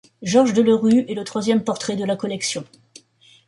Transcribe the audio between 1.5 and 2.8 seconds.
portrait de la collection.